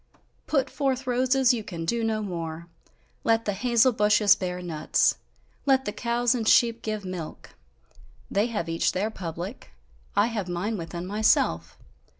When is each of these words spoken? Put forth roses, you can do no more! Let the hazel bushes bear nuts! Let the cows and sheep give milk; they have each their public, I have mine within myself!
Put 0.47 0.67
forth 0.71 1.05
roses, 1.05 1.53
you 1.53 1.63
can 1.63 1.85
do 1.85 2.03
no 2.03 2.23
more! 2.23 2.65
Let 3.23 3.45
the 3.45 3.53
hazel 3.53 3.91
bushes 3.91 4.33
bear 4.35 4.59
nuts! 4.59 5.17
Let 5.67 5.85
the 5.85 5.91
cows 5.91 6.33
and 6.33 6.47
sheep 6.47 6.81
give 6.81 7.05
milk; 7.05 7.51
they 8.31 8.47
have 8.47 8.67
each 8.67 8.93
their 8.93 9.11
public, 9.11 9.69
I 10.15 10.25
have 10.25 10.49
mine 10.49 10.75
within 10.75 11.05
myself! 11.05 11.77